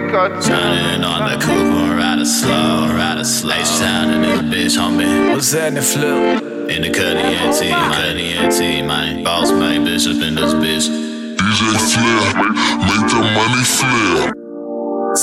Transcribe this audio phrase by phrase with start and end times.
[0.00, 0.42] wake up.
[0.42, 3.54] Shining on the coupe, ride it slow, ride it slow.
[3.54, 5.32] H-Town in this bitch, homie.
[5.32, 6.42] What's that in the flip?
[6.70, 9.24] In the cutty NT, cutty NT, man.
[9.24, 10.88] Boss man, bishop in this bitch.
[11.36, 11.60] DJ
[11.92, 12.56] Flair, make,
[12.86, 14.32] make the money flare.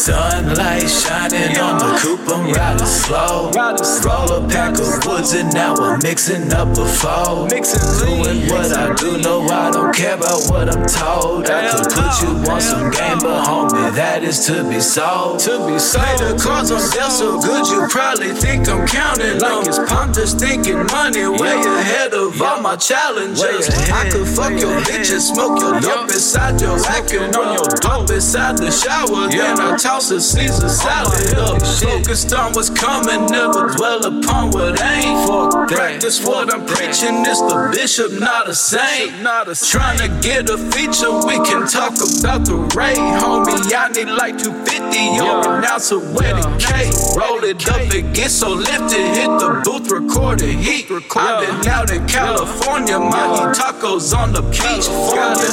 [0.00, 3.50] Sunlight shining on the coupe, I'm riding slow.
[3.52, 7.46] Roll a pack of woods and now I'm mixing up a foe.
[7.46, 11.50] Doing what I do, no, I don't care about what I'm told.
[11.50, 15.40] I could put you on some game, but homie, that is to be sold.
[15.40, 16.00] To be sold.
[16.00, 20.14] Play the cards on dealt so good, you probably think I'm counting like it's I'm
[20.14, 23.68] just thinking money way ahead of all my challenges.
[23.92, 28.08] I could fuck your bitch and smoke your dope inside your Acura on your dope
[28.08, 29.28] inside the shower.
[29.28, 31.60] Then I toss a Caesar salad up.
[31.62, 35.26] Focused on what's coming, never dwell upon what ain't.
[35.26, 37.24] Fuck Practice what I'm preaching.
[37.26, 39.22] It's the bishop, not a saint.
[39.22, 43.58] Not a Trying to get a feature, we can talk about the rate, homie.
[43.74, 46.92] I need like 250 or an ounce of wedding cake.
[47.16, 49.04] Roll it up and get so lifted.
[49.18, 50.86] Hit the booth, record it, heat.
[51.16, 54.86] I've been out in California, mahi tacos on the beach.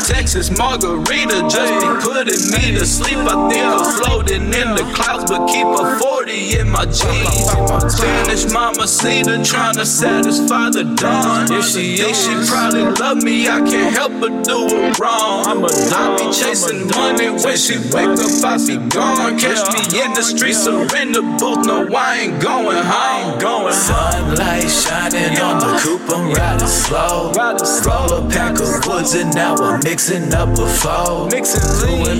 [0.07, 3.17] Texas, margarita just be putting me to sleep.
[3.17, 7.51] I think I'm floating in the clouds, but keep a 40 in my jeans.
[7.91, 11.51] Spanish mama Cedar trying to satisfy the dawn.
[11.51, 13.49] If she ain't, she probably love me.
[13.49, 15.43] I can't help but do it wrong.
[15.67, 19.37] I be chasing money when she wake up, I be gone.
[19.37, 21.67] Catch me in the street, surrender booth.
[21.67, 23.39] No, I ain't going home.
[23.39, 27.31] Going Sunlight shining on the coupe, I'm riding slow.
[27.31, 31.29] Roll a pack of woods and now I'm mixing up a foe.
[31.29, 32.16] Doing what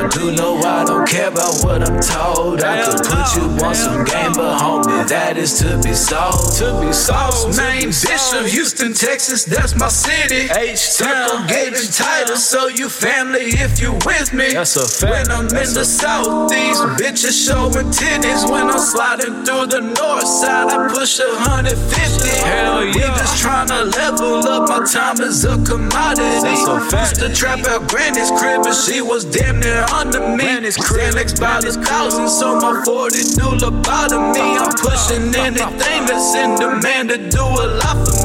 [0.00, 2.62] I do, no, I don't care about what I'm told.
[2.62, 6.56] I could put you on some game, but homie, that is to be sold.
[6.56, 7.54] To be sold.
[7.54, 10.48] Name Bishop, Houston, Texas, that's my city.
[10.48, 14.54] H-Town, getting tighter, so you family if you with me.
[14.54, 15.28] That's a fact.
[15.28, 18.50] When I'm in the south, these bitches showing titties.
[18.50, 21.76] When I'm sliding through the north side, I push a 150.
[22.48, 22.94] Hell yeah.
[22.94, 26.40] We just trying to level up, my time is a commodity.
[26.40, 27.20] That's a fact.
[27.20, 30.44] Used to trap out Granny's crib, and she was damn near under me.
[30.44, 31.14] Granny's crib.
[31.14, 34.58] Xanax by the thousands, so my 40 do lobotomy.
[34.58, 38.19] I'm pushing anything that's in demand to do a lot for me.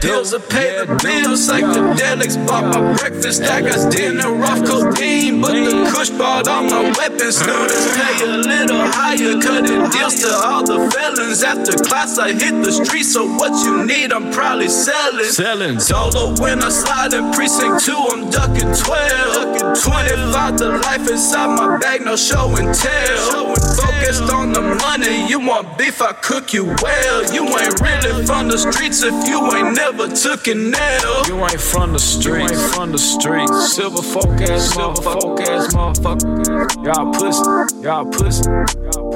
[0.00, 3.42] Bills are pay the bills, psychedelics bought my breakfast.
[3.42, 7.36] I got dinner off codeine, but the kush bought all my weapons.
[7.36, 11.42] Students pay a little higher, cutting deals to all the felons.
[11.42, 15.26] After class, I hit the street, so what you need, I'm probably selling.
[15.26, 15.78] Selling.
[15.78, 19.84] Solo when I slide in precinct 2, I'm ducking 12.
[19.84, 23.54] 25 the life inside my bag, no show and tell.
[23.76, 27.34] Focused on the money, want beef, I cook you well.
[27.34, 31.26] You ain't really from the streets if you ain't never took an L.
[31.26, 33.74] You ain't from the streets, you ain't from the streets.
[33.74, 36.86] Silver folk ass, silver folk ass motherfucker.
[36.86, 38.46] Y'all pussy, y'all pussy.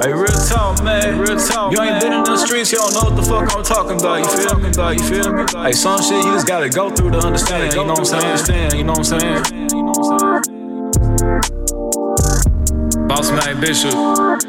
[0.03, 1.71] Hey, real talk, man, real talk.
[1.71, 4.19] You ain't been in the streets, you don't know what the fuck I'm talking about.
[4.19, 4.69] You feel me?
[4.69, 5.43] About you feel me?
[5.55, 7.73] Hey, some shit you just gotta go through to understand.
[7.73, 8.25] You know what I'm saying?
[8.25, 8.73] Understand?
[8.73, 9.71] You know what I'm saying?
[9.71, 11.64] You know what I'm saying?
[13.65, 13.95] Bishop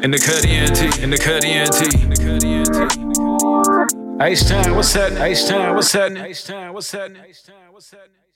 [0.03, 1.17] in the cutty NT, in the
[2.05, 4.21] in the cutty NT.
[4.21, 5.23] H-Town, what's happening?
[5.23, 6.23] H-Town, what's happening?
[6.23, 7.23] H-Town, what's happening?
[7.25, 8.26] H-Town, what's happening?